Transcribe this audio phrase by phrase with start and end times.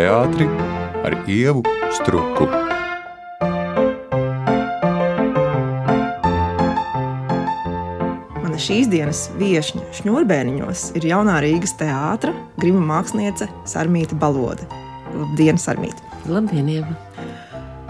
[0.00, 0.46] teātri
[1.04, 1.60] ar ievu
[1.92, 2.46] struku.
[8.40, 12.32] Mana šīs dienas viesņa šņurbēniņos ir jaunā Rīgas teātra
[12.62, 14.64] grima māksliniece Sarmīta Balode.
[15.12, 16.00] Labdien, Sarmīta!
[16.30, 16.96] Labdien, Ieva!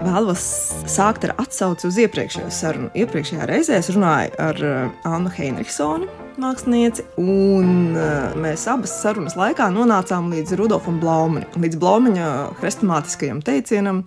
[0.01, 0.43] Vēlos
[0.89, 2.89] sākt ar atsauci uz iepriekšējo sarunu.
[2.97, 6.09] Iepriekšējā reizē es runāju ar uh, Annu Heinrichsoni,
[6.41, 12.27] mākslinieci, un uh, mēs abas sarunas laikā nonācām līdz Rudolfam Blaumanim, līdz Blaumaņa
[12.61, 14.05] hrestomātiskajam teicienam.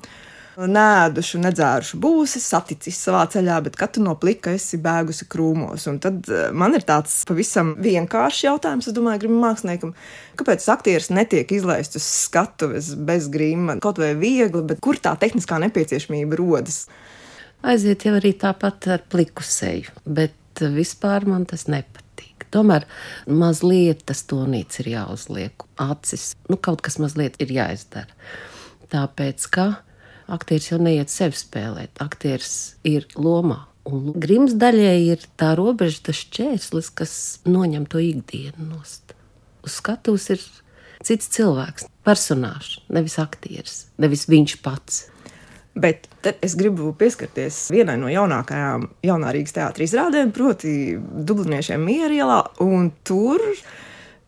[0.55, 5.89] Nēdušu, nedzērušu būsi, saticis savā ceļā, bet katru no plika esi bēgusi krūmos.
[5.91, 9.97] Un tad uh, man ir tāds pavisam vienkāršs jautājums, es domāju, gribam māksliniekam,
[10.39, 15.59] kāpēc aktieris netiek izlaists uz skatuves bez grīma, kaut vai viegli, bet kur tā tehniskā
[15.67, 16.85] nepieciešamība rodas?
[17.67, 22.04] Aiziet jau arī tāpat ar pliku seju, bet vispār man tas nepatīk.
[22.55, 22.87] Tomēr
[23.27, 28.15] mazliet tas tonīts ir jāuzliek, acis, nu kaut kas mazliet ir jāizdara.
[28.95, 29.69] Tāpēc, ka
[30.31, 33.65] aktieris jau neiet sevi spēlēt, aktieris ir lomā.
[33.85, 39.13] Un grims daļai ir tā robeža, tas šķērslis, kas noņem to ikdienu nost.
[39.65, 40.45] Uz skatuves ir
[41.05, 45.03] cits cilvēks, personāžs, nevis aktieris, nevis viņš pats.
[45.75, 46.07] Bet
[46.45, 53.43] es gribu pieskarties vienai no jaunākajām jaunā Rīgas teātris izrādēm, proti, Dubliniešiem Mierielā, un tur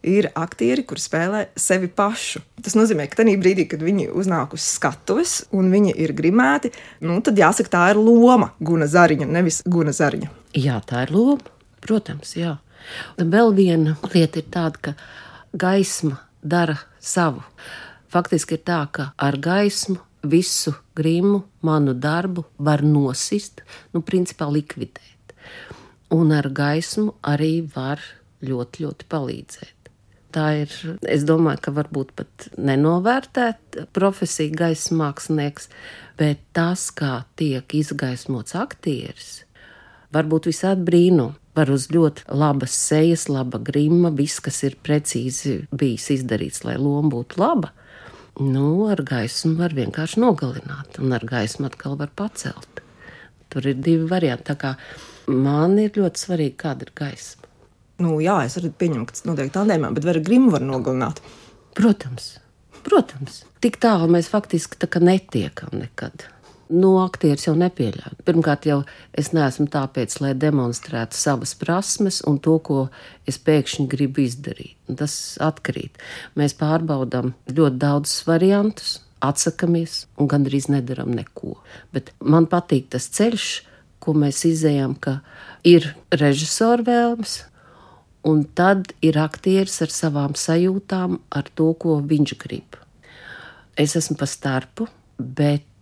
[0.07, 2.43] ir aktieri, kur spēlē sevi pašu.
[2.63, 6.73] Tas nozīmē, ka tajā brīdī, kad viņi uznāk uz skatuves un viņi ir grimēti,
[7.07, 10.31] nu, tad jāsaka, tā ir loma Guna Zariņa, nevis Guna Zariņa.
[10.59, 12.57] Jā, tā ir loma, protams, jā.
[13.19, 14.95] Un vēl viena lieta ir tāda, ka
[15.59, 17.43] gaisma dara savu.
[18.11, 19.99] Faktiski ir tā, ka ar gaismu
[20.31, 23.63] visu grimu, manu darbu var nosist,
[23.95, 25.35] nu, principā likvidēt.
[26.15, 28.03] Un ar gaismu arī var
[28.47, 29.73] ļoti, ļoti palīdzēt.
[30.37, 30.73] Tā ir,
[31.09, 35.71] es domāju, ka varbūt pat nenovērtēt profesiju gaisa mākslinieks,
[36.21, 39.47] bet tas, kā tiek izgaismots aktieris,
[40.13, 41.41] var būt visādi brīnumi.
[41.57, 47.09] Var uz ļoti labas sejas, laba grima, viss, kas ir precīzi bijis izdarīts, lai loma
[47.15, 47.71] būtu laba.
[48.37, 52.83] Nu, ar gaismu var vienkārši nogalināt, un ar gaismu atkal var pacelt.
[53.49, 54.45] Tur ir divi varianti.
[54.51, 54.75] Tā kā
[55.33, 57.49] man ir ļoti svarīgi, kāda ir gaisma.
[58.05, 61.23] Nu, jā, es arī pieņemu, ka tas notiek tādēļ, bet vai grimu var nogalināt?
[61.79, 62.35] Protams,
[62.85, 63.41] protams.
[63.65, 66.29] Tik tālu mēs faktiski tā netiekam nekad.
[66.67, 68.17] Nu, aktieris jau nepieļauj.
[68.27, 68.81] Pirmkārt, jau
[69.15, 72.79] es neesmu tāpēc, lai demonstrētu savas prasmes un to, ko
[73.29, 74.75] es pēkšņi gribu izdarīt.
[74.99, 76.01] Tas atkarīt.
[76.35, 81.55] Mēs pārbaudām ļoti daudzus variantus, atsakāmies un gandrīz nedaram neko.
[81.95, 83.47] Bet man patīk tas ceļš,
[84.03, 85.21] ko mēs izējām, ka
[85.67, 87.39] ir režisora vēlmes,
[88.27, 92.79] un tad ir aktieris ar savām sajūtām, ar to, ko viņš grib.
[93.79, 94.89] Es esmu pa starpu,
[95.19, 95.76] bet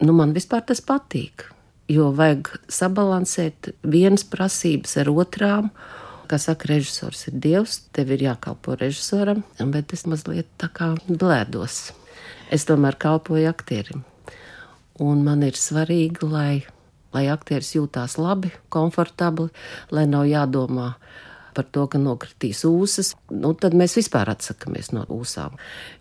[0.00, 1.48] nu, man vispār tas patīk.
[1.90, 5.70] Jo vajag sabalansēt vienas prasības ar otrām.
[6.30, 11.88] Kā saka, režisors ir dievs, tev ir jākalpo režisoram, bet es mazliet tā kā blēdos.
[12.54, 14.04] Es tomēr kalpoju aktierim.
[15.02, 16.62] Un man ir svarīgi, lai,
[17.14, 19.48] lai aktieris jūtās labi, komfortabli,
[19.90, 20.92] lai nav jādomā
[21.54, 25.56] par to, ka nokritīs ūsas, nu, tad mēs vispār atsakāmies no ūsām.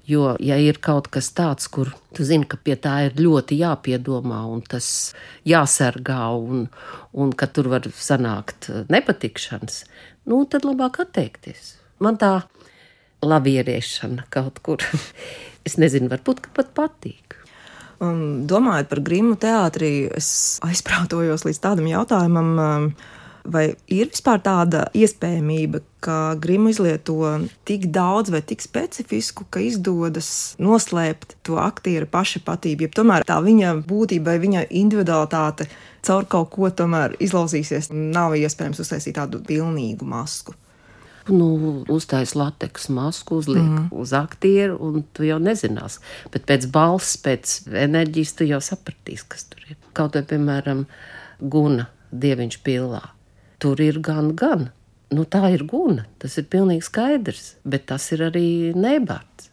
[0.09, 4.43] Jo, ja ir kaut kas tāds, kur tu zini, ka pie tā ir ļoti jāpiedomā
[4.49, 4.89] un tas
[5.47, 6.67] jāsargā, un,
[7.13, 9.83] un ka tur var sanākt nepatikšanas,
[10.29, 11.75] nu, tad labāk atteikties.
[12.03, 12.39] Man tā
[13.25, 14.83] labieriešana kaut kur,
[15.67, 17.39] es nezinu, varbūt pat patīk.
[17.99, 22.53] Un, domājot par grimu teātrī, es aizprātojos līdz tādam jautājumam,
[23.47, 27.15] Vai ir vispār tāda iespējamība, ka grimu izlieto
[27.67, 33.39] tik daudz vai tik specifisku, ka izdodas noslēpt to aktieru paša patību, ja tomēr tā
[33.43, 35.69] viņa būtība vai viņa individualitāte
[36.05, 40.55] caur kaut ko tomēr izlauzīsies, nav iespējams uztaisīt tādu pilnīgu masku?
[41.29, 43.87] nu, uztais lateks masku, uzliek mm.
[43.91, 45.99] uz aktieru, un tu jau nezinās.
[46.33, 49.77] Bet pēc balss, pēc enerģijas, tu jau sapratīsi, kas tur ir.
[49.93, 50.85] Kaut vai, piemēram,
[51.39, 53.03] Guna dieviņš pilā
[53.61, 54.69] tur ir gan, gan.
[55.09, 59.49] Nu, tā ir guna, tas ir pilnīgi skaidrs, bet tas ir arī nebārds.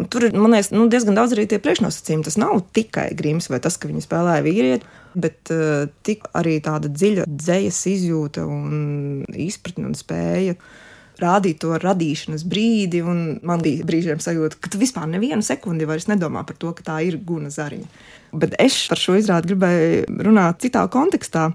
[0.00, 2.24] Un tur ir liekas, nu, diezgan daudz arī tie priekšnosacījumi.
[2.24, 7.26] Tas nav tikai grims vai tas, ka viņi spēlēja vīrieti, bet uh, arī tāda dziļa
[7.28, 10.56] dzīslas izjūta un izpratne un spēja
[11.20, 13.02] rādīt to radīšanas brīdi.
[13.04, 16.96] Man bija brīžiem sajūta, ka tu vispār nevienu sekundi vairs nedomā par to, ka tā
[17.04, 17.88] ir guna zariņa.
[18.40, 21.50] Bet es par šo izrādi gribēju runāt citā kontekstā.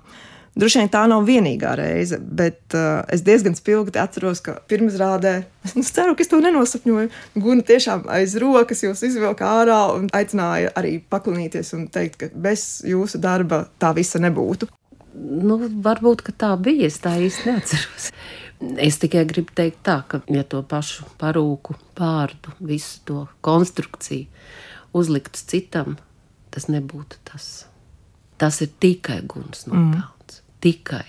[0.55, 5.33] Droši vien tā nav vienīgā reize, bet uh, es diezgan spilgti atceros, ka pirmizrādē,
[5.67, 7.11] es ceru, ka es to nenosapņoju,
[7.43, 12.85] Guna tiešām aiz rokas jūs izvilka ārā un aicināja arī paklinīties un teikt, ka bez
[12.87, 14.71] jūsu darba tā visa nebūtu.
[15.15, 16.87] Nu, varbūt tā bija.
[16.87, 18.09] Es tā īsti neatceros.
[18.79, 24.27] Es tikai gribu teikt, tā, ka, ja to pašu parūku, pārdu, visu to konstrukciju
[24.95, 25.97] uzliktu citam,
[26.55, 27.65] tas nebūtu tas.
[28.39, 29.95] Tas ir tikai guns nopelns.
[29.95, 30.14] Mm
[30.65, 31.05] tikai.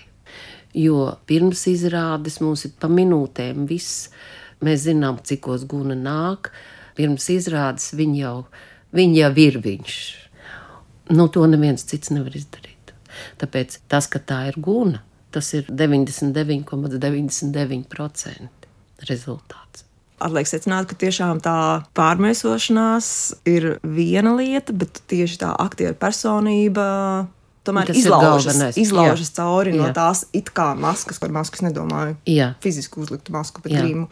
[0.77, 4.07] Jo pirms izrādes mums ir pa minūtēm viss.
[4.61, 6.51] Mēs zinām, cikos guna nāk.
[6.97, 8.37] Pirms izrādes viņa jau,
[8.97, 9.97] viņa jau ir viņš.
[11.13, 12.93] Nu, to neviens cits nevar izdarīt.
[13.41, 15.01] Tāpēc tas, ka tā ir guna,
[15.33, 16.33] tas ir 99,99%
[17.47, 18.49] ,99
[19.07, 19.85] rezultāts.
[20.17, 23.07] Atliek secināt, ka tiešām tā pārmēsošanās
[23.45, 26.87] ir viena lieta, bet tieši tā aktieru personība
[27.67, 29.35] tomēr Tas izlaužas, izlaužas jā.
[29.41, 29.81] cauri jā.
[29.81, 32.17] no tās it kā maskas, par maskas nedomāju.
[32.29, 32.53] Jā.
[32.63, 34.07] Fiziski uzliktu masku, bet grīmu.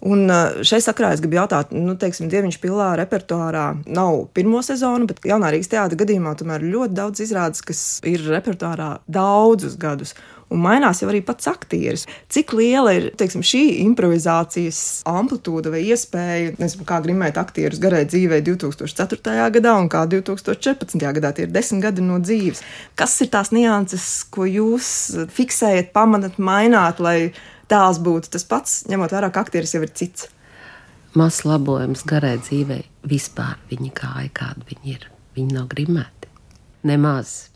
[0.00, 5.04] Un uh, šeit sakrā es gribu jautāt, nu, teiksim, Dieviņš pilā repertuārā nav pirmo sezonu,
[5.10, 10.16] bet jaunā Rīgas teātra gadījumā tomēr ļoti daudz izrādes, kas ir repertuārā daudzus gadus
[10.50, 12.06] un mainās jau arī pats aktieris.
[12.32, 18.40] Cik liela ir teiksim, šī improvizācijas amplitūda vai iespēja, nezinu, kā grimēt aktierus garai dzīvē
[18.46, 19.36] 2004.
[19.56, 20.98] gadā un kā 2014.
[21.20, 21.32] gadā.
[21.36, 22.64] Tie ir desmit gadi no dzīves.
[22.98, 24.90] Kas ir tās nianses, ko jūs
[25.36, 27.32] fiksējat, pamanat, maināt, lai
[27.70, 30.28] tēls būtu tas pats, ņemot vērā, ka aktieris jau ir cits?
[31.18, 35.08] Mazs labojums garai dzīvei vispār viņi kāja, kāda viņi ir.
[35.34, 36.30] Viņi nav grimēti.
[36.86, 37.49] Nemaz.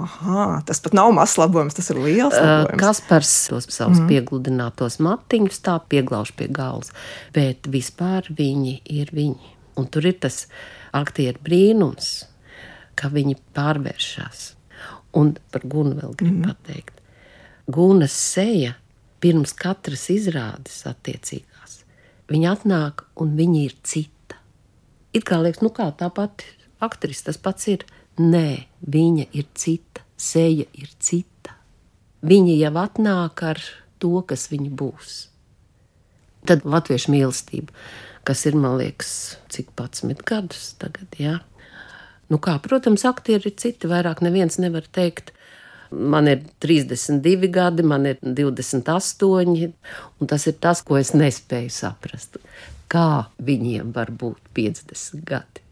[0.00, 2.32] Aha, tas pat nav mazs labojums, tas ir liels.
[2.32, 2.78] Labojums.
[2.80, 4.08] Kaspars tos savus mm.
[4.08, 6.94] piegludinātos matiņus tā pieglauž pie galvas,
[7.36, 9.52] bet vispār viņi ir viņi.
[9.76, 10.46] Un tur ir tas
[10.96, 12.10] aktieru brīnums,
[12.96, 14.42] ka viņi pārvēršas.
[15.20, 16.48] Un par Gunu vēl gribu mm.
[16.48, 16.96] pateikt.
[17.68, 18.78] Gunas seja
[19.22, 21.82] pirms katras izrādes attiecīgās.
[22.32, 24.40] Viņa atnāk un viņa ir cita.
[25.12, 26.48] It kā liekas, nu kā tā pati
[26.82, 27.84] aktrise, tas pats ir
[28.20, 31.54] Nē, viņa ir cita, seja ir cita.
[32.22, 33.60] Viņa jau atnāk ar
[34.02, 35.14] to, kas viņa būs.
[36.46, 37.72] Tad latviešu mīlestība,
[38.26, 41.38] kas ir, man liekas, cik pats gadus tagad, jā.
[42.28, 45.32] Nu kā, protams, aktieri ir citi, vairāk neviens nevar teikt,
[45.92, 49.72] man ir 32 gadi, man ir 28,
[50.20, 52.38] un tas ir tas, ko es nespēju saprast.
[52.92, 55.64] Kā viņiem var būt 50 gadi?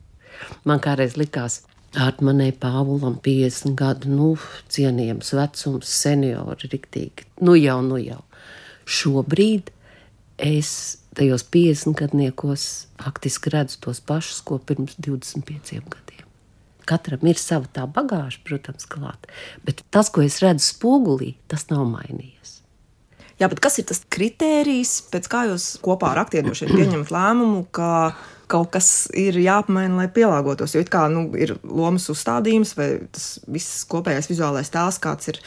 [0.64, 1.60] Man kādreiz likās,
[1.98, 4.28] Artmanai Pāvulam 50 gadu, nu,
[4.70, 7.26] cienījams vecums, seniori, riktīgi.
[7.42, 8.20] Nu jau, nu jau.
[8.87, 9.72] Šobrīd
[10.38, 12.69] es tajos 50 gadniekos
[13.00, 16.26] faktiski redzu tos pašus, ko pirms 25 gadiem.
[16.87, 19.26] Katram ir sava tā bagāža, protams, klāt,
[19.66, 22.60] bet tas, ko es redzu spogulī, tas nav mainījies.
[23.40, 27.90] Jā, bet kas ir tas kritērijs, pēc kā jūs kopā ar aktieriem pieņemat lēmumu, ka
[28.50, 30.75] kaut kas ir jāapmaina, lai pielāgotos.
[30.75, 35.41] Jo it kā nu, ir lomas uzstādījums vai tas viss kopējais vizuālais tēls, kāds ir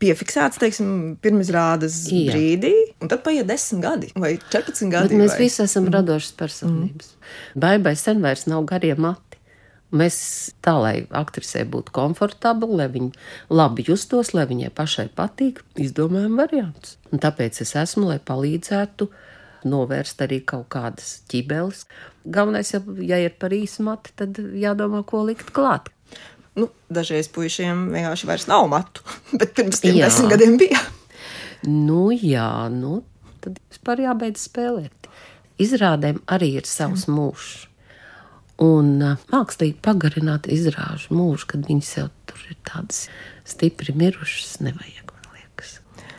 [0.00, 0.88] piefiksēts, teiksim,
[1.24, 2.26] pirmizrādes Jā.
[2.28, 5.14] brīdī, un tad paiet 10 gadi vai 14 gadi.
[5.14, 5.46] Bet mēs vai...
[5.46, 7.14] visi esam radošas personības.
[7.14, 7.62] Mm.
[7.64, 9.22] Baibai sen vairs nav garie mati.
[9.96, 10.16] Mēs
[10.66, 16.98] tā, lai aktrisē būtu komfortabli, lai viņa labi justos, lai viņai pašai patīk, izdomājam variantus.
[17.14, 19.22] Un tāpēc es esmu, lai palīdzētu uh,
[19.66, 21.84] novērst arī kaut kādas ķibeles.
[22.24, 25.90] Galvenais, ja, ja ir par īsu matu, tad jādomā, ko likt klāt.
[26.56, 29.04] Nu, dažreiz puišiem vienkārši vairs nav matu,
[29.40, 30.80] bet pirms tam desmit gadiem bija.
[31.66, 33.00] Nu, jā, nu,
[33.44, 35.10] tad vispār jābeidz spēlēt.
[35.62, 37.66] Izrādēm arī ir savs mūžs.
[38.62, 43.02] Un mākslīgi pagarināt izrāžu mūžu, kad viņas jau tur ir tādas
[43.44, 45.74] stipri mirušas, nevajag, man liekas.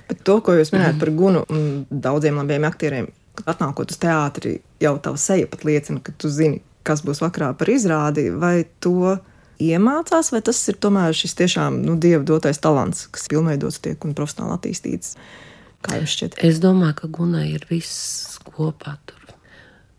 [0.09, 1.01] Bet to, ko jūs minējat mm.
[1.01, 3.09] par Gunu un daudziem labiem aktieriem,
[3.45, 7.69] atnākot uz teātri, jau tava seja pat liecina, ka tu zini, kas būs vakarā par
[7.71, 9.17] izrādi, vai to
[9.61, 14.15] iemācās, vai tas ir tomēr šis tiešām nu, dieva dotais talants, kas pilnveidots tiek un
[14.17, 15.15] profesionāli attīstīts.
[15.85, 16.39] Kā jums šķiet?
[16.45, 19.21] Es domāju, ka Gunai ir viss kopā tur.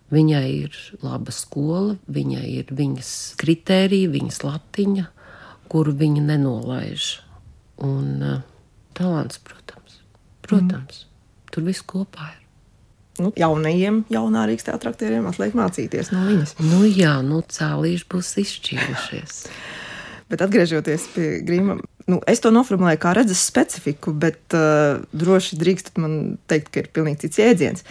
[0.09, 5.05] Viņai ir laba skola, viņai ir viņas kritērija, viņas latiņa,
[5.69, 7.09] kuru viņa nenolaiž.
[7.85, 8.39] Un uh,
[8.97, 10.01] talants, protams,
[10.43, 11.51] protams mm.
[11.53, 12.38] tur viss kopā ir
[13.23, 16.57] nu, jaunajiem, jaunā Rīgas teātriem aktieriem atliek mācīties no viņas.
[16.63, 19.43] Nu, jā, nu, cēlīši būs izšķīrušies.
[20.31, 21.79] bet atgriežoties pie grīma,
[22.11, 26.19] nu, es to noformulēju kā redzes specifiku, bet uh, droši drīkstat man
[26.51, 27.87] teikt, ka ir pilnīgi cits jēdziens.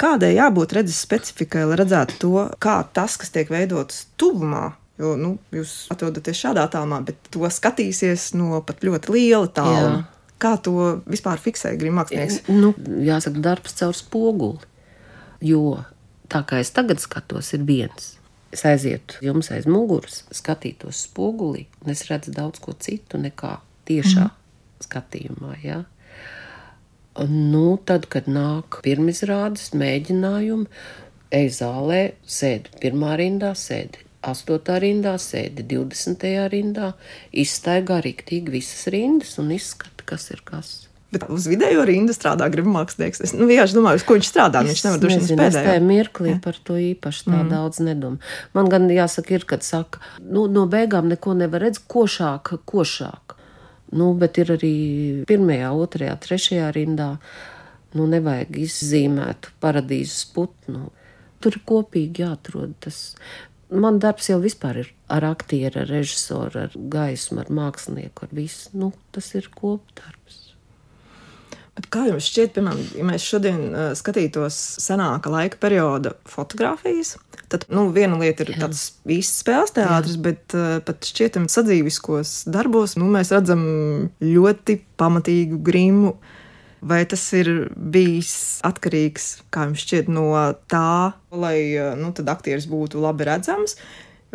[0.00, 5.34] Kādai jābūt redzes specifikai, lai redzētu to, kā tas, kas tiek veidots tuvumā, Jo nu,
[5.52, 10.06] jūs atrodaties šādā tālumā, bet to skatīsies no pat ļoti liela tāluma.
[10.42, 12.42] Kā to vispār fiksē grimākslinieks?
[12.52, 12.74] Nu,
[13.06, 14.72] jāsaka, darbs caur spoguli.
[15.44, 15.78] Jo
[16.32, 18.14] tā kā es tagad skatos, ir viens.
[18.54, 23.56] Es aizietu jums aiz muguras, skatītos spogulī, un es redzu daudz ko citu nekā
[23.88, 24.36] tiešā mm.
[24.86, 25.56] skatījumā.
[25.64, 25.82] Ja?
[27.26, 30.68] Nu, tad, kad nāk pirmizrādes, mēģinājumi,
[31.36, 34.80] ej zālē, sēdi pirmā rindā, sēdi 8.
[34.82, 36.26] rindā, sēdi 20.
[36.52, 36.92] rindā,
[37.32, 40.74] izstaigā rīktīgi visas rindas un izskata, kas ir kas.
[41.14, 43.22] Bet uz vidējo rindu strādā gribamākslinieks.
[43.22, 44.62] Es nu, vienkārši domāju, uz ko viņš strādā.
[44.66, 45.54] Viņš nevar droši vien spēlēt.
[45.54, 46.38] Es tajā mirklī ja.
[46.42, 47.52] par to īpaši tā mm.
[47.52, 48.32] daudz nedomāju.
[48.58, 53.36] Man gan jāsaka, ir, kad saka, nu, no beigām neko nevar redzēt, košāk, košāk.
[53.94, 54.74] Nu, bet ir arī
[55.30, 57.12] pirmajā, otrajā, trešajā rindā.
[57.94, 60.90] Nu, nevajag izzīmēt paradīzes putnu.
[61.40, 63.14] Tur ir kopīgi jāatrod tas.
[63.70, 68.70] Man darbs jau vispār ir ar aktieru, ar režisoru, ar gaismu, ar mākslinieku, ar visu.
[68.78, 70.42] Nu, tas ir kopdarbs.
[71.76, 77.16] Bet kā jums šķiet, piemēram, ja mēs šodien uh, skatītos senāka laika perioda fotografijas,
[77.52, 78.62] tad nu, viena lieta ir Jā.
[78.62, 80.22] tāds īsts spēles teātris, Jā.
[80.24, 83.66] bet uh, pat šķietam sadzīviskos darbos nu, mēs redzam
[84.24, 86.14] ļoti pamatīgu grimu
[86.84, 90.28] Vai tas ir bijis atkarīgs, kā jums šķiet, no
[90.70, 91.58] tā, lai
[91.98, 93.78] nu, aktieris būtu labi redzams,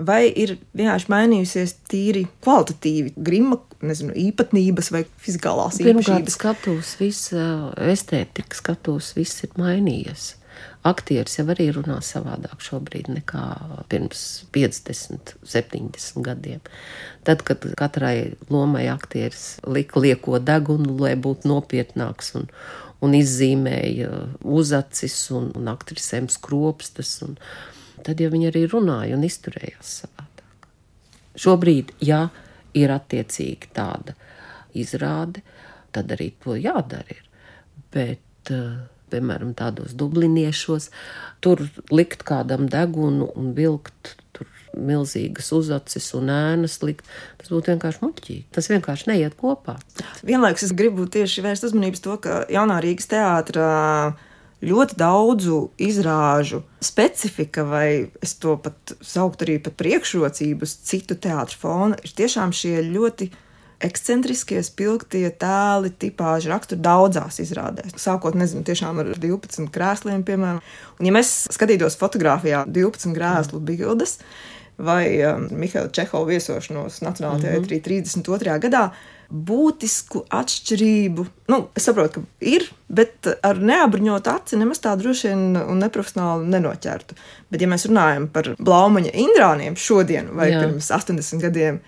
[0.01, 6.09] vai ir vienkārši mainījusies tīri kvalitatīvi grima, nezinu, īpatnības vai fizikālās īpašības?
[6.09, 10.31] Pirmkārt, skatos, viss estētika, skatos, viss ir mainījies
[10.87, 13.43] aktieris jau arī runā savādāk šobrīd nekā
[13.91, 14.23] pirms
[14.55, 16.61] 50, 70 gadiem.
[17.27, 22.47] Tad, kad katrai lomai aktieris lika lieko degunu, lai būtu nopietnāks un,
[23.01, 24.09] un izzīmēja
[24.41, 27.37] uzacis un, un aktrisēm skropstas, un
[28.05, 30.69] tad jau viņi arī runāja un izturējās savādāk.
[31.41, 32.25] Šobrīd, ja
[32.77, 34.15] ir attiecīgi tāda
[34.77, 35.43] izrāde,
[35.91, 37.05] tad arī to jādara.
[37.11, 37.23] Ir.
[37.91, 40.89] Bet uh, piemēram, tādos dubliniešos,
[41.43, 44.15] tur likt kādam degunu un vilkt
[44.77, 47.07] milzīgas uzacis un ēnas likt.
[47.39, 48.43] Tas būtu vienkārši muļķīgi.
[48.55, 49.77] Tas vienkārši neiet kopā.
[50.27, 53.71] Vienlaikus es gribu tieši vērst uzmanību to, ka jaunā Rīgas teātrā
[54.61, 57.87] ļoti daudzu izrāžu specifika, vai
[58.21, 63.31] es to pat sauktu arī par priekšrocību uz citu teātrus fona, ir tiešām šie ļoti
[63.85, 67.97] ekscentriskie, spilgtie tēli, tipāži rakstur daudzās izrādēs.
[68.01, 70.61] Sākot, nezinu, tiešām ar 12 krēsliem, piemēram.
[70.99, 74.19] Un, ja mēs skatītos fotografijā 12 krēslu bildes
[74.81, 77.67] vai um, Mihaila Čehova viesošanos Nacionālajā mm -hmm.
[77.67, 78.59] teātrī 32.
[78.65, 78.89] gadā,
[79.31, 81.25] būtisku atšķirību.
[81.47, 86.49] Nu, es saprotu, ka ir, bet ar neapbruņotu aci nemaz tā droši vien un neprofesionāli
[86.51, 87.15] nenoķertu.
[87.51, 90.59] Bet, ja mēs runājam par blaumaņa indrāniem šodien vai Jā.
[90.59, 91.79] pirms 80 gadiem,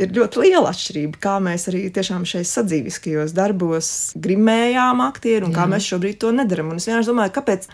[0.00, 3.88] ir ļoti liela atšķirība, kā mēs arī tiešām šeit sadzīviskajos darbos
[4.20, 5.60] grimējām aktieru un Jā.
[5.60, 6.72] kā mēs šobrīd to nedaram.
[6.72, 7.68] Un es vienkārši domāju, kāpēc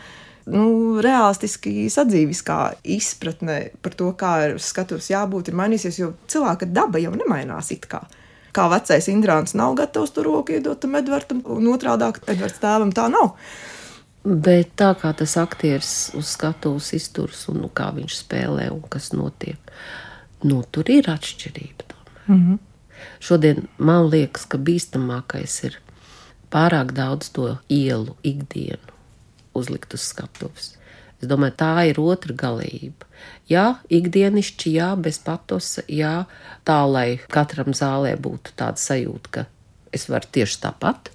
[0.52, 0.66] nu,
[1.04, 2.60] realistiski sadzīviskā
[2.96, 7.88] izpratne par to, kā ir skatus jābūt, ir mainījusies, jo cilvēka daba jau nemainās it
[7.90, 8.04] kā.
[8.56, 13.10] Kā vecais Indrāns nav gatavs tur roku iedot tam Edvardam, un otrādi Edvards tēvam tā
[13.12, 13.34] nav.
[14.26, 19.12] Bet tā kā tas aktieris uz skatuves izturas un nu, kā viņš spēlē un kas
[19.14, 19.60] notiek,
[20.48, 21.85] nu, tur ir atšķirība.
[22.26, 22.58] -hmm.
[23.20, 25.80] Šodien man liekas, ka bīstamākais ir
[26.50, 28.94] pārāk daudz to ielu ikdienu
[29.56, 30.76] uzlikt uz skatuves.
[31.16, 33.08] Es domāju, tā ir otra galība.
[33.48, 36.26] Jā, ikdienišķi, jā, bez patosa, jā,
[36.68, 39.46] tā lai katram zālē būtu tāda sajūta, ka
[39.96, 41.10] es varu tieši tāpat.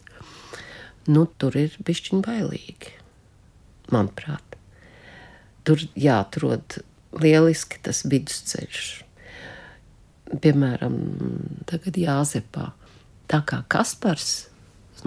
[1.05, 2.95] Nu, tur ir bišķiņ bailīgi,
[3.93, 4.57] manuprāt.
[5.65, 6.81] Tur jāatrod
[7.21, 9.10] lieliski tas vidusceļš
[10.39, 10.95] piemēram,
[11.69, 12.71] tagad Jāzepā.
[13.31, 14.47] Tā kā Kaspars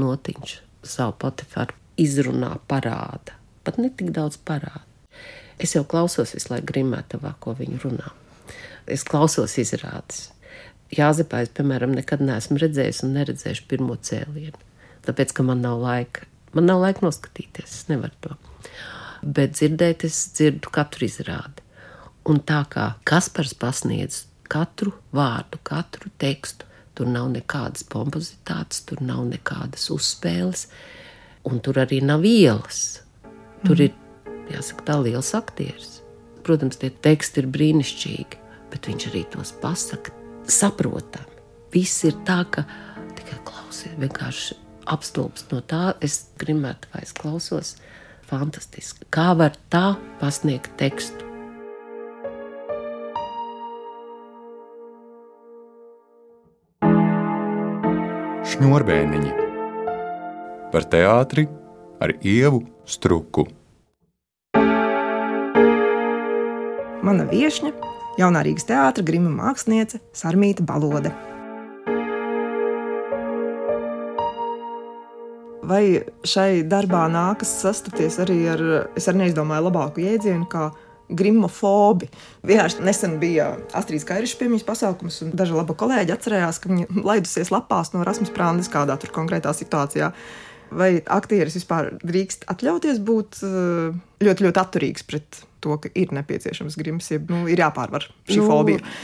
[0.00, 4.82] Notiņš savu potifāru izrunā parāda, pat ne tik daudz parāda.
[5.62, 8.10] Es jau klausos visu laiku grimētavā, ko viņi runā.
[8.90, 10.28] Es klausos izrādes.
[10.94, 14.58] Jāzepā es, piemēram, nekad neesmu redzējis un neredzējuši pirmo cēlienu.
[15.06, 16.26] Tāpēc, ka man nav laika.
[16.54, 18.36] Man nav laika noskatīties, es nevaru to.
[19.24, 21.64] Bet dzirdēt, es dzirdu katru izrādi.
[22.28, 26.68] Un tā kā Kaspars pasniedz katru vārdu, katru tekstu.
[26.94, 30.68] Tur nav nekādas pompozitātes, tur nav nekādas uzspēles,
[31.50, 33.00] un tur arī nav ielas.
[33.64, 33.82] Tur mm.
[33.88, 35.98] ir, jāsaka, tā liels aktieris.
[36.46, 40.14] Protams, tie teksti ir brīnišķīgi, bet viņš arī tos pasaka
[40.46, 41.42] saprotami.
[41.74, 42.62] Viss ir tā, ka
[43.18, 44.60] tikai klausies, vienkārši
[44.94, 45.96] apstulbst no tā.
[46.04, 47.74] Es gribētu, vai es klausos,
[48.30, 49.08] fantastiski.
[49.10, 51.33] Kā var tā pasniegt tekstu?
[58.54, 59.32] Šņurbēniņi
[60.70, 61.48] par teātri
[62.02, 63.48] ar ievu struku.
[67.04, 67.72] Mana viesne,
[68.20, 71.10] jaunā Rīgas teātris, grima māksliniece Sarmīta Balode.
[75.64, 75.82] Vai
[76.28, 80.68] šai darbā nākas sastapties arī ar, es arī neizdomāju labāku jēdzienu, kā
[81.08, 82.08] grimofobi.
[82.46, 87.52] Vienkārši nesen bija Astrīdas Kairiša piemiņas pasākums, un daži labi kolēģi atcerējās, ka viņa laidusies
[87.54, 90.12] lapās no Rasmus Prāndes kādā tur konkrētā situācijā.
[90.74, 96.76] Vai aktieris vispār drīkst atļauties būt eh, ļoti, ļoti atturīgs pret to, ka ir nepieciešams
[96.80, 98.94] grims, ja nu, ir jāpārvar šī nu, fobija?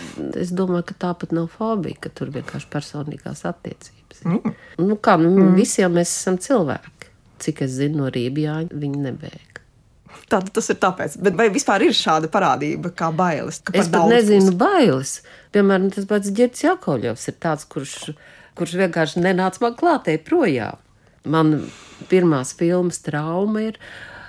[0.40, 4.25] Es domāju, ka tāpat nav fobija, ka tur vienkārši personīgās attiecības.
[4.25, 4.57] Mm.
[4.83, 5.54] Nu, kā nu, mm.
[5.61, 7.12] visiem mēs esam cilvēki.
[7.40, 9.50] Cik es zinu, no Rībjāņa viņi nebēg.
[10.28, 11.16] Tātad tas ir tāpēc.
[11.24, 13.62] Bet vai vispār ir šāda parādība kā bailes?
[13.72, 15.20] Es pat nezinu, bailes.
[15.54, 18.12] Piemēram, tas pats Girts Jakovļovs ir tāds, kurš,
[18.58, 20.78] kurš vienkārši nenāca man klātē projām.
[21.24, 21.56] Man
[22.10, 23.80] pirmās filmas trauma ir,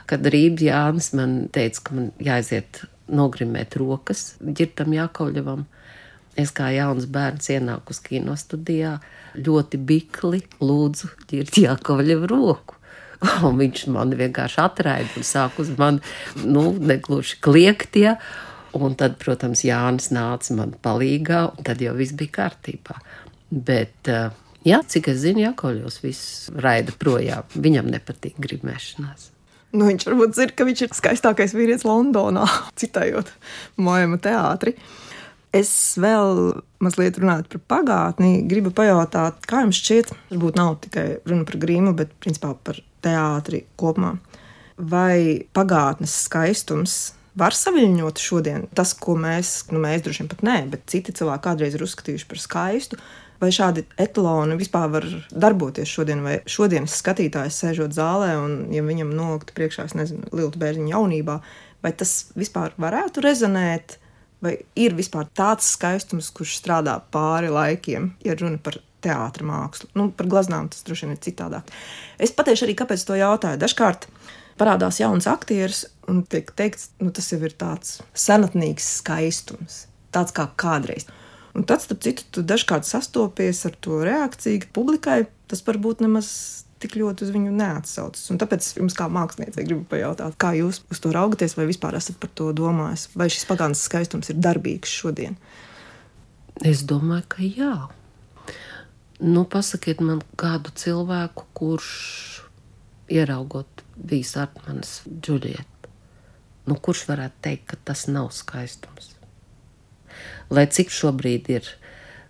[0.10, 5.66] kad Rības Jānis man teica, ka man jāaiziet nogrimēt rokas Girtam Jakovļovam.
[6.40, 8.98] Es kā jauns bērns ienāku uz kino studijā,
[9.36, 12.81] ļoti bikli lūdzu Girta Jakovļeva roku.
[13.48, 16.02] Un viņš man vienkārši atraida un sāk uz mani,
[16.42, 18.00] nu, negluži kliegt.
[18.02, 18.16] Ja.
[18.78, 22.96] Un tad, protams, Jānis nāca man palīgā, un tad jau viss bija kārtībā.
[23.52, 24.32] Bet, eh,
[24.64, 27.46] jā, cik es zinu, Jakovļos viss raida projām.
[27.52, 29.30] Viņam nepatīk grimēšanās.
[29.72, 32.48] Nu, viņš varbūt zina, ka viņš ir skaistākais vīrietis Londonā,
[32.80, 33.32] citējot
[33.80, 34.76] Mojama teātri.
[35.56, 41.44] Es vēl mazliet runājot par pagātni, gribu pajautāt, kā jums šķiet, varbūt nav tikai runa
[41.48, 44.16] par grīmu, bet principā par teātri kopumā.
[44.78, 47.00] Vai pagātnes skaistums
[47.38, 48.68] var saviņot šodien?
[48.76, 52.30] Tas, ko mēs, nu mēs droši vien pat nē, bet citi cilvēki kādreiz ir uzskatījuši
[52.30, 53.00] par skaistu,
[53.42, 59.14] vai šādi etaloni vispār var darboties šodien, vai šodienas skatītājs sēžot zālē un, ja viņam
[59.18, 61.40] nokļūtu priekšā, es nezinu, Lielu bērnu jaunībā,
[61.82, 63.98] vai tas vispār varētu rezonēt,
[64.42, 69.90] vai ir vispār tāds skaistums, kurš strādā pāri laikiem, ja runa par teātris mākslu.
[69.98, 71.72] Nu, par glaznām tas droši vien ir citādāk.
[72.22, 73.60] Es pateikšu arī, kāpēc to jautāju.
[73.62, 74.08] Dažkārt
[74.62, 80.50] parādās jauns aktieris, un tiek teikts, nu, tas jau ir tāds senatnīgs skaistums, tāds kā
[80.62, 81.08] kādreiz.
[81.58, 86.30] Un tad, starp citu, tu dažkārt sastopies ar to reakciju, ka publikai tas varbūt nemaz
[86.82, 88.24] tik ļoti uz viņu neatsaucas.
[88.34, 92.18] Un tāpēc jums, kā māksliniecei, gribu pajautāt, kā jūs uz to raugaties, vai vispār esat
[92.22, 95.38] par to domājis, vai šis pagātnes skaistums ir darbīgs šodien?
[96.66, 97.76] Es domāju, ka jā.
[99.22, 101.90] Nu, pasakiet man kādu cilvēku, kurš
[103.12, 105.92] ieraugot bijis Artmanas Džulieta.
[106.66, 109.12] Nu, kurš varētu teikt, ka tas nav skaistums?
[110.50, 111.70] Lai cik šobrīd ir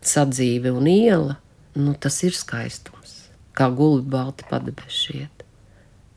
[0.03, 1.37] sadzīve un iela,
[1.79, 3.15] nu, tas ir skaistums.
[3.55, 5.47] Kā gulbi balti padebešiet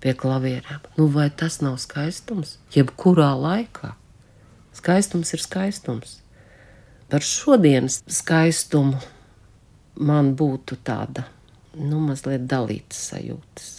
[0.03, 0.83] pie klavierēm.
[0.99, 2.59] Nu, vai tas nav skaistums?
[2.75, 3.95] Jebkurā laikā.
[4.75, 6.19] Skaistums ir skaistums.
[7.09, 8.99] Par šodienas skaistumu
[9.97, 11.27] man būtu tāda,
[11.79, 13.73] nu, mazliet dalītas sajūtas.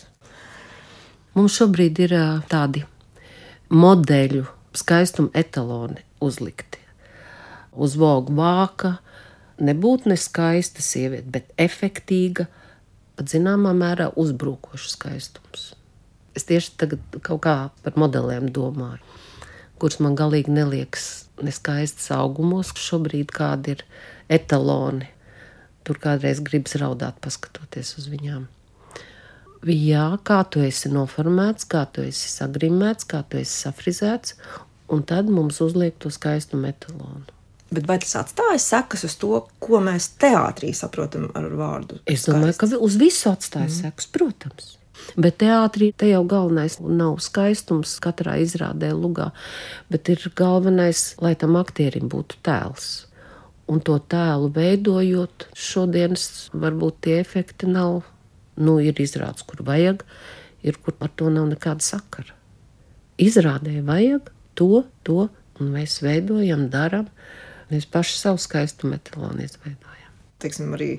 [1.36, 2.15] Mums šobrīd ir
[2.47, 2.86] tādi
[3.73, 6.80] modeļu, skaistuma etaloni uzlikti.
[7.75, 8.95] Uz vogu vāka,
[9.60, 12.47] nebūt neskaista sieviete, bet efektīga,
[13.15, 15.73] pat zināmā mērā uzbrukoša skaistums.
[16.36, 19.04] Es tieši tagad kaut kā par modeliem domāju,
[19.80, 23.84] kuras man galīgi neliekas neskaistas augumos, šobrīd kādi ir
[24.32, 25.10] etaloni
[25.85, 28.47] Tur kādreiz gribas raudāt, paskatoties uz viņām.
[29.65, 34.35] Jā, kā tu esi noformēts, kā tu esi sagrimēts, kā tu esi safrizēts,
[34.93, 37.25] un tad mums uzliek to skaistu metalonu.
[37.73, 41.97] Bet vai tas atstāja sekas uz to, ko mēs teātrī saprotam ar vārdu?
[42.05, 42.75] Es domāju, skaists.
[42.77, 43.77] ka uz visu atstāja mm.
[43.79, 44.75] sekas, protams.
[45.17, 49.31] Bet teātrī te jau galvenais nav skaistums katrā izrādē, lugā,
[49.91, 52.93] bet ir galvenais, lai tam aktierim būtu tēls
[53.71, 58.04] un to tēlu veidojot, šodienas varbūt tie efekti nav.
[58.56, 60.06] Nu, ir izrādes, kur vajag,
[60.63, 62.32] ir kur ar to nav nekāda sakara.
[63.19, 65.28] Izrādē vajag to, to,
[65.60, 67.10] un mēs veidojam, darām.
[67.71, 70.15] Mēs paši savu skaistu metālonu izveidojam.
[70.39, 70.91] Teiksim, arī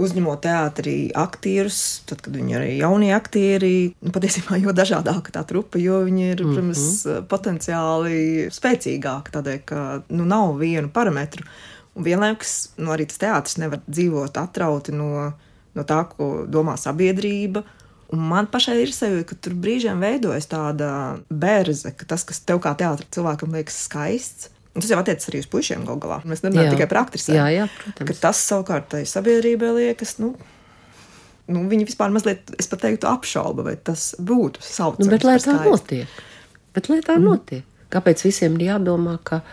[0.00, 5.44] uzņemot teātrī aktierus, tad, kad viņi ir arī jaunie aktieri, nu, patiesībā jo dažādāka tā
[5.46, 7.28] trupa, jo viņi ir, protams, mm -hmm.
[7.30, 8.18] potenciāli
[8.54, 11.46] spēcīgāki, tādēļ, ka nu, nav vienu parametru.
[11.94, 15.32] Un vienlaikus nu, arī tas teātris nevar dzīvot atrauti no,
[15.74, 17.62] no tā, ko domā sabiedrība.
[18.12, 22.58] Un man pašai ir sajūta, ka tur brīžiem veidojas tāda bērze, ka tas, kas tev
[22.58, 26.18] kā teātris cilvēkam liekas skaists, Un tas jau attiecas arī uz puikiem galu galā.
[26.26, 27.36] Mēs nerunājam tikai par aktrisiem.
[27.38, 28.20] Jā, jā, protams.
[28.22, 30.32] Tas savukārt tai sabiedrībai liekas, nu,
[31.46, 35.06] nu, viņi vispār mazliet, es pat teiktu, apšauba, vai tas būtu saucams.
[35.06, 36.18] Nu, bet lai tā notiek.
[36.74, 37.62] Bet lai tā notiek.
[37.94, 39.44] Kāpēc visiem ir jādomā, ka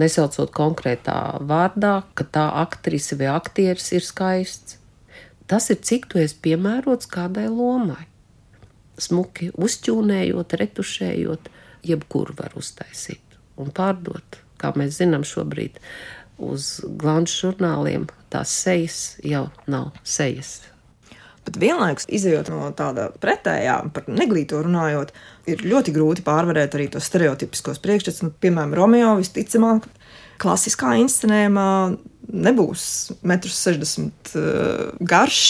[0.00, 4.78] nesaucot konkrētā vārdā, ka tā aktrise vai aktieris ir skaists?
[5.52, 8.06] Tas ir cik tu esi piemērots kādai lomai.
[8.96, 11.52] Smuki uzķūnējot, retušējot,
[11.84, 14.40] jebkuru var uztaisīt un pārdot.
[14.62, 15.80] Kā mēs zinām, šobrīd
[16.42, 20.60] uz glanžu žurnāliem tās sejas jau nav sejas.
[21.42, 25.10] Bet vienlaikus, izējot no tāda pretējā, par neglīto runājot,
[25.50, 28.22] ir ļoti grūti pārvarēt arī tos stereotipiskos priekšstats.
[28.22, 29.88] Nu, piemēram, Romeo visticamāk,
[30.42, 31.68] klasiskā inscenējumā
[32.30, 32.84] nebūs
[33.26, 35.44] 1,60 m garš.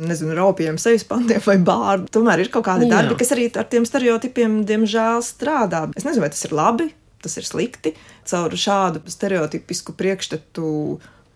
[0.00, 2.08] Nezinu, raupjiem, sejas pantiem vai bārdu.
[2.16, 2.94] Tomēr ir kaut kādi Jā.
[2.94, 5.82] darbi, kas arī ar tiem stereotipiem, diemžēl, strādā.
[5.92, 6.86] Es nezinu, vai tas ir labi,
[7.22, 7.94] tas ir slikti.
[8.28, 10.70] Caur šādu stereotipisku priekšstatu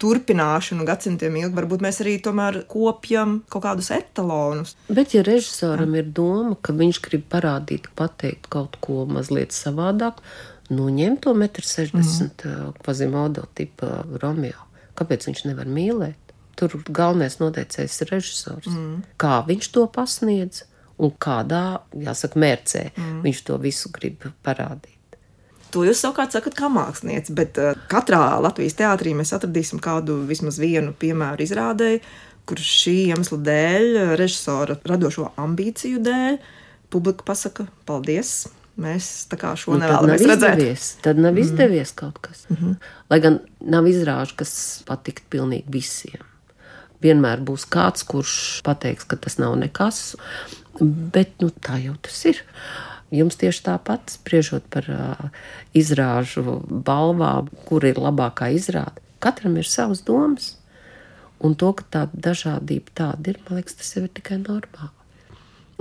[0.03, 4.75] turpināšanu gadsimtiem ilgi, varbūt mēs arī tomēr kopjam kaut kādus etalonus.
[4.89, 10.21] Bet, ja režisoram ir doma, ka viņš grib parādīt, pateikt kaut ko mazliet savādāk,
[10.75, 14.67] nu ņem to 1,60 m kvazimodo tipa Romeo.
[14.99, 16.21] Kāpēc viņš nevar mīlēt?
[16.59, 18.71] Tur galvenais noteicējs ir režisors.
[18.71, 19.03] Mm.
[19.19, 20.63] Kā viņš to pasniedz
[21.03, 23.23] un kādā, jāsaka, mērcē mm.
[23.25, 24.94] viņš to visu grib parādīt.
[25.75, 30.61] To jūs savukārt sakat, kā mākslinieks, bet uh, katrā Latvijas teātrī mēs atradīsim kādu vismaz
[30.63, 32.03] vienu piemēru izrādēji,
[32.47, 36.39] kur šī iemesla dēļ, uh, režisora radošo ambīciju dēļ,
[36.95, 38.45] publika pasaka paldies.
[38.75, 40.59] Mēs tā kā šo Nu, nevēlamies redzēt.
[40.59, 42.47] izdevies, tad nav izdevies kaut kas.
[42.51, 42.75] Mm -hmm.
[43.11, 46.23] Lai gan nav izrāžu, kas patikt pilnīgi visiem.
[47.03, 50.17] Vienmēr būs kāds, kurš pateiks, ka tas nav nekas,
[50.81, 52.43] bet nu, tā jau tas ir.
[53.15, 55.31] Jums tieši tāpat, spriežot par uh,
[55.77, 60.55] izrāžu balvām, kur ir labākā izrāde, katram ir savas domas.
[61.45, 64.93] Un to, ka tāda dažādība tāda ir, man liekas, tas jau ir tikai normāli.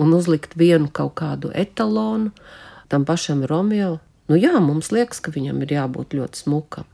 [0.01, 2.33] Un uzlikt vienu kaut kādu etalonu
[2.89, 6.89] tam pašam Romeo, nu jā, mums liekas, ka viņam ir jābūt ļoti smukam.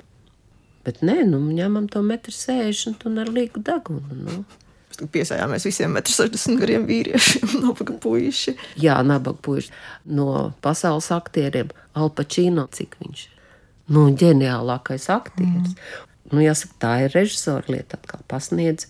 [0.85, 4.19] Bet nē, nu ņemam to metru sēžanu un ar līgu degunu.
[4.23, 4.43] Nu.
[4.99, 8.55] Piesājāmies visiem 1,60 m gariem vīriešiem, nabaga puiši.
[8.81, 9.71] Jā, nabaga puiši
[10.11, 13.35] no pasaules aktieriem, Alpačīno, cik viņš ir.
[13.89, 15.73] Nu, ģeniālākais aktieris.
[15.73, 16.05] Mm.
[16.29, 18.85] Nu, jāsaka, tā ir režisora lieta, atkal pasniedz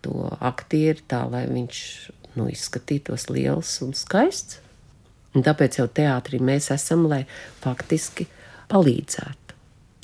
[0.00, 1.80] to aktieri tā, lai viņš
[2.38, 4.62] nu, izskatītos liels un skaists.
[5.36, 7.22] Un tāpēc jau teātrī mēs esam, lai
[7.60, 8.26] faktiski
[8.72, 9.39] palīdzētu.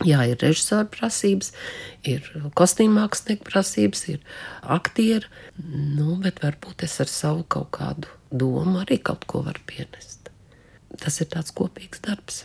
[0.05, 1.55] Jā, ir režisora prasības,
[2.05, 2.27] ir
[2.59, 4.19] kostīmmākslinieka prasības, ir
[4.61, 5.25] aktieri,
[5.65, 10.29] nu, bet varbūt es ar savu kaut kādu domu arī kaut ko varu pienest.
[11.01, 12.45] Tas ir tāds kopīgs darbs.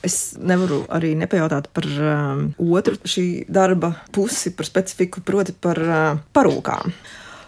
[0.00, 6.22] Es nevaru arī nepajautāt par um, otru šī darba pusi, par specifiku, proti, par uh,
[6.32, 6.94] parūkām.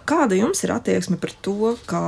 [0.04, 2.04] Kāda jums ir attieksme par to, kā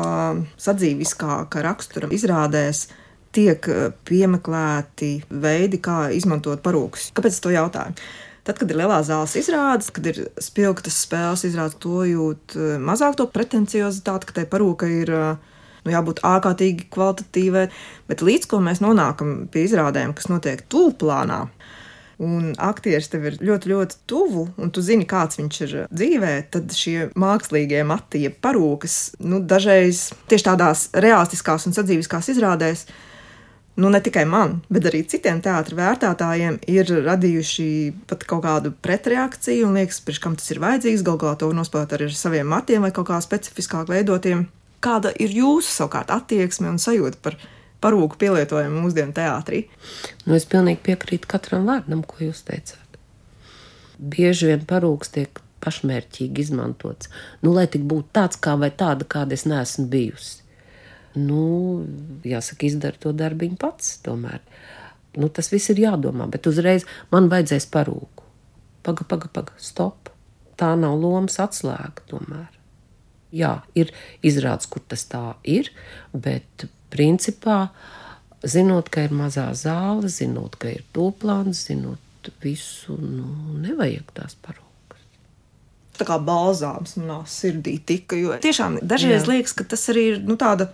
[0.60, 2.90] sadzīviskāka rakstura izrādēs
[3.34, 7.10] tiek uh, piemeklēti veidi, kā izmantot parūkus?
[7.16, 7.96] Kāpēc to jautāju?
[8.44, 13.16] Tad, kad ir lielā zāles izrādes, kad ir spilgtas spēles izrādes, to jūt uh, mazāk
[13.20, 17.68] to pretenciozitāti, ka tai parūka ir uh, nu, jābūt ārkārtīgi kvalitatīvai.
[18.10, 21.44] Bet līdz ko mēs nonākam pie izrādēm, kas notiek tūlplānā,
[22.24, 26.74] un aktieris tev ir ļoti, ļoti tuvu, un tu zini, kāds viņš ir dzīvē, tad
[26.76, 32.86] šie mākslīgie mati, jeb parūkas, nu, dažreiz tieši tādās realistiskās un sadzīviskās izrādēs.
[33.76, 37.64] Nu, ne tikai man, bet arī citiem teātriem vērtētājiem ir radījuši
[38.06, 41.02] pat kaut kādu pretreakciju, un liekas, pirms kam tas ir vajadzīgs.
[41.06, 44.46] Galu galā to nospēlēt arī ar saviem matiem vai kaut kā specifiskāk veidotiem.
[44.84, 47.34] Kāda ir jūsu savukārt attieksme un sajūta par
[47.82, 49.64] parūku pielietojumu mūsdienu teātrī?
[50.22, 53.00] Nu, es pilnīgi piekrītu katram vārdam, ko jūs teicāt.
[53.98, 57.10] Bieži vien parūks tiek pašmērķīgi izmantots,
[57.42, 60.43] nu, lai tik būtu tāds kā vai tāda, kāda es neesmu bijusi.
[61.14, 61.84] Nu,
[62.26, 63.98] jāsaka, izdara to darbiņu pats.
[64.04, 64.42] Tomēr.
[65.14, 68.26] Nu, tas viss ir jādomā, bet uzreiz man vajadzēs parūku.
[68.84, 70.10] Paga, paga, paga, stop.
[70.58, 72.50] Tā nav lomas atslēga tomēr.
[73.34, 73.90] Jā, ir
[74.22, 75.70] izrādes, kur tas tā ir,
[76.12, 77.68] bet principā,
[78.46, 85.02] zinot, ka ir mazā zāle, zinot, ka ir tūplāns, zinot visu, nu, nevajag tās parūkas.
[85.98, 89.34] Tā kā balzāms manā sirdī tika, jo tiešām dažreiz Jā.
[89.34, 90.70] liekas, ka tas arī ir nu, tāda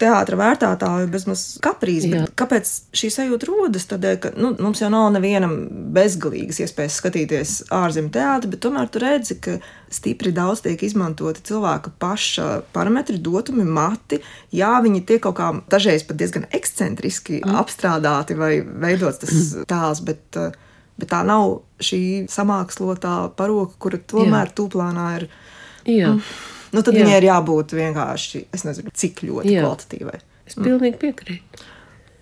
[0.00, 2.10] teātra vērtētāju bezmaz kaprīze.
[2.10, 2.24] Jā.
[2.24, 3.86] bet Kāpēc šī sajūta rodas?
[3.90, 5.54] Tādēļ, ka nu, mums jau nav nevienam
[5.96, 9.58] bezgalīgas iespējas skatīties ārzemju teātri, bet tomēr tu redzi, ka
[9.92, 14.20] stipri daudz tiek izmantoti cilvēka paša parametri, dotumi, mati.
[14.54, 17.60] Jā, viņi tiek kaut kā dažreiz pat diezgan ekscentriski mm.
[17.62, 20.40] apstrādāti vai veidots tas tēls, bet,
[20.96, 25.30] bet tā nav šī samākslotā paroka, kura tomēr tūplānā ir.
[25.86, 26.16] Jā,
[26.74, 27.02] Nu, tad Jā.
[27.02, 29.64] viņai ir jābūt vienkārši, es nezinu, cik ļoti Jā.
[29.64, 30.20] kvalitatīvai.
[30.46, 31.64] Es pilnīgi piekrītu.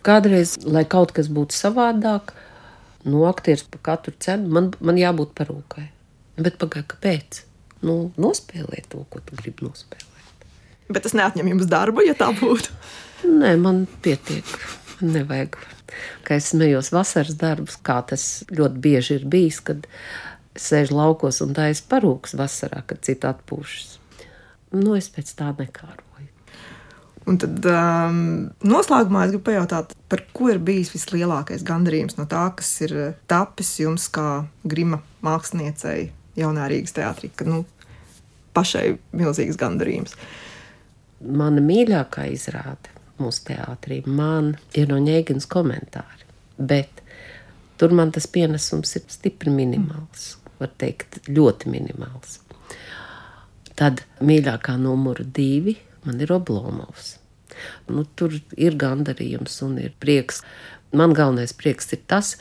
[0.05, 2.35] Kādreiz, lai kaut kas būtu savādāk,
[3.09, 5.87] no aktieris par katru cenu, man, man jābūt parūkai.
[6.41, 7.45] Bet pagaidi, kāpēc?
[7.85, 10.47] Nu, nospēlēt to, ko tu gribi nospēlēt.
[10.93, 12.73] Bet tas neatņem jums darbu, ja tā būtu.
[13.29, 14.49] Nē, man pietiek.
[14.99, 15.57] Man nevajag.
[16.27, 19.87] Kā es smējos vasaras darbus, kā tas ļoti bieži ir bijis, kad
[20.57, 23.99] es sēžu laukos un tā es parūks vasarā, kad citi atpūšas.
[24.75, 26.03] Nu, es pēc tā nekāroju.
[27.25, 28.17] Un tad um,
[28.69, 33.15] noslēgumā es gribu pajautāt, par ko ir bijis vislielākais gandarījums no tā, kas ir uh,
[33.31, 37.31] tapis jums kā grima māksliniecei jaunā Rīgas teātrī.
[37.33, 37.63] Kad, nu,
[38.55, 40.19] pašai milzīgs gandarījums.
[41.25, 46.29] Mana mīļākā izrāde mūsu teātrī man ir no Ņēgens komentāri.
[46.59, 47.03] Bet
[47.81, 50.35] tur man tas pienesums ir stipri minimāls.
[50.61, 52.39] Var teikt, ļoti minimāls.
[53.79, 57.17] Tad mīļākā numura divi man ir Oblomovs.
[57.89, 60.43] Nu, tur ir gandarījums un ir prieks.
[60.95, 62.35] Man galvenais prieks ir tas,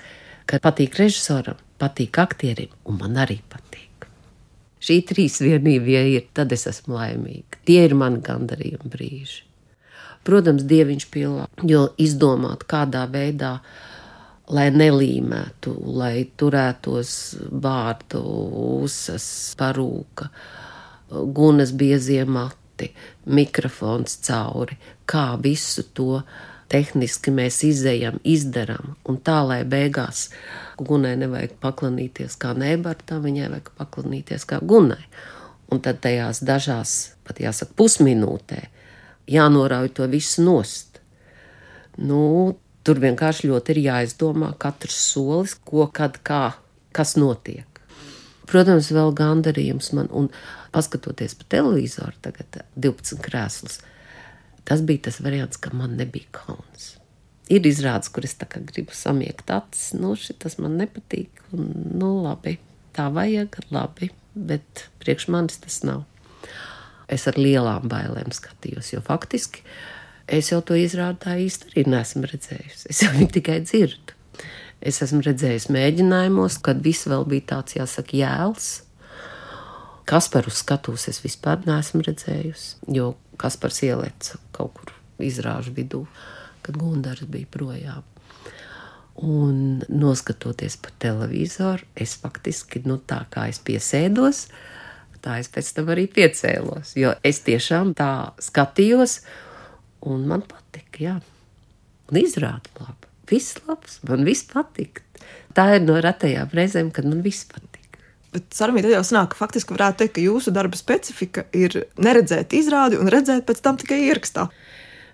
[0.49, 4.07] ka patīk režisoram, patīk aktierim, un man arī patīk.
[4.83, 7.61] Šī trīs vienība, ja ir, tad es esmu laimīga.
[7.63, 9.43] Tie ir mani gandarījumi brīži.
[10.27, 13.57] Protams, dieviņš pilā, jo izdomāt, kādā veidā,
[14.55, 17.15] lai nelīmētu, lai turētos
[17.63, 18.21] vārdu,
[18.83, 19.25] uzas,
[19.59, 20.29] parūka,
[21.35, 22.89] gunas biezie mati,
[23.25, 26.23] mikrofons cauri, kā visu to
[26.73, 30.29] tehniski mēs izējam, izdarām, un tā, lai beigās
[30.81, 35.03] gunai nevajag paklanīties kā nebartam, viņai vajag paklanīties kā gunai.
[35.71, 38.59] Un tad tajās dažās, pat jāsaka, pusminūtē,
[39.31, 40.99] jānorauj to visu nost.
[41.97, 46.55] Nu, tur vienkārši ļoti ir jāizdomā katrs solis, ko, kad, kā,
[46.93, 47.67] kas notiek.
[48.49, 50.29] Protams, vēl gandarījums man, un
[50.73, 53.79] paskatoties pa televizoru, tagad 12 krēslus,
[54.67, 56.93] tas bija tas variants, ka man nebija kauns.
[57.51, 61.67] Ir izrādes, kur es tā gribu samiekt acis, nu, tas man nepatīk, un,
[61.99, 62.57] nu, labi,
[62.95, 66.05] tā vajag, labi, bet priekš manis tas nav.
[67.11, 69.65] Es ar lielām bailēm skatījos, jo faktiski
[70.31, 72.87] es jau to izrādīju īsti arī neesmu redzējusi.
[72.89, 74.15] Es jau viņu tikai dzirdu.
[74.83, 78.69] Es esmu redzējis mēģinājumos, kad viss vēl bija tāds, jāsaka, jēls.
[80.05, 84.91] Kasparu skatos es vispār neesmu redzējusi, jo Kaspars ielēca kaut kur
[85.23, 86.03] izrāžu vidū,
[86.63, 88.03] kad Gunārs bija projām.
[89.23, 94.47] Un noskatoties pa televizoru, es faktiski, nu, tā kā es piesēdos,
[95.23, 96.95] tā es pēc tam arī piecēlos.
[96.99, 99.21] Jo es tiešām tā skatījos,
[100.09, 101.15] un man patika, jā.
[102.11, 103.11] Un izrāda labi.
[103.29, 105.05] Viss labs, man viss patika.
[105.55, 107.72] Tā ir no retajām reizēm, kad man viss patika.
[108.33, 112.97] Bet sarunā jau sanāk, ka faktiski varētu teikt, ka jūsu darba specifika ir neredzēt izrādi
[112.97, 114.47] un redzēt pēc tam tikai ierakstā.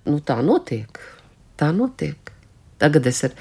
[0.07, 1.01] Nu, tā notiek.
[1.59, 2.31] Tā notiek.
[2.79, 3.33] Tagad es ar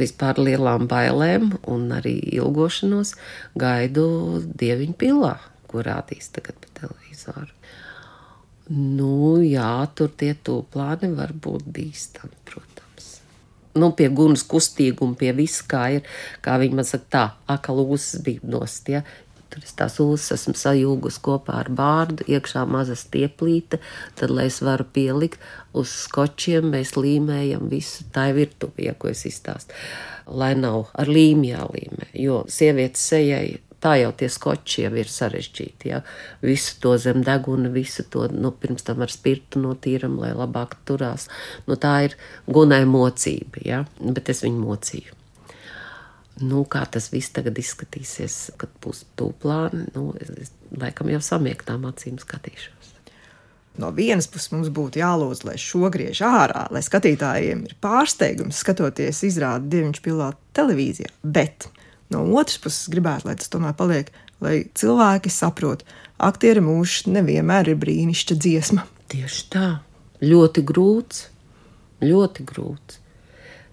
[0.00, 3.12] vispār lielām bailēm un arī ilgošanos
[3.60, 4.06] gaidu
[4.56, 5.34] dieviņu pilā,
[5.68, 7.52] ko rādīs tagad pa televizoru.
[8.72, 13.12] Nu, jā, tur tie tūplāni var būt bīstami, protams.
[13.76, 16.08] Nu, pie gunas kustīguma, pie viss, kā ir,
[16.42, 19.04] kā viņi man saka, tā, akalūsas bija nost, ja,
[19.50, 23.80] Tur es tās ūsas esmu sajūgus kopā ar bārdu, iekšā maza stieplīte,
[24.18, 25.42] tad, lai es varu pielikt
[25.76, 29.76] uz skočiem, mēs līmējam visu tā virtuvē, ko es izstāstu.
[30.26, 35.90] Lai nav ar līmju jālīmē, jo sievietes sejai tā jau tie skoči jau ir sarežģīti.
[35.92, 36.00] Ja?
[36.44, 41.28] Visu to zem deguna, visu to nu, pirms tam ar spirtu notīram, lai labāk turās.
[41.68, 42.16] Nu, tā ir
[42.50, 43.84] gunai mocība, ja?
[44.00, 45.15] bet es viņu mocīju.
[46.44, 52.18] Nu, kā tas viss tagad izskatīsies, kad būs tūplāni, nu, es laikam jau samiektām acīm
[52.20, 52.92] skatīšos.
[53.80, 59.22] No vienas puses mums būtu jālūdz, lai šo griež ārā, lai skatītājiem ir pārsteigums skatoties
[59.28, 61.68] izrādi Dieviņš pilā televīzijā, bet
[62.12, 64.12] no otras puses gribētu, lai tas tomēr paliek,
[64.44, 65.84] lai cilvēki saprot,
[66.20, 68.86] aktiera mūžs nevienmēr ir brīnišķa dziesma.
[69.12, 69.66] Tieši tā,
[70.24, 71.26] ļoti grūts,
[72.04, 73.00] ļoti grūts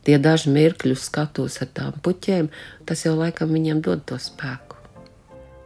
[0.08, 2.50] tie daži mirkļi skatos ar tām puķēm,
[2.88, 4.80] tas jau laikam viņiem dod to spēku.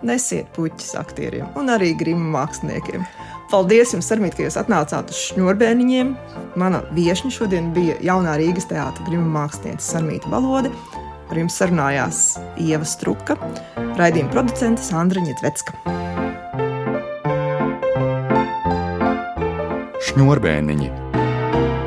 [0.05, 3.05] Nesiet puķis aktieriem un arī grimu māksliniekiem.
[3.49, 6.13] Paldies jums, Armīt, ka jūs atnācāt uz šņurbēniņiem.
[6.59, 10.73] Mana viesne šodien bija jaunā Rīgas teātra grimu mākslinieca Sarmīta Balode.
[11.27, 12.21] Ar jums sarunājās
[12.61, 13.35] Ieva Struka,
[13.97, 15.75] raidījuma producente Sandra Ņetvecka.
[20.07, 20.91] Šņurbēniņi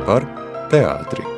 [0.08, 0.26] par
[0.72, 1.29] teātri.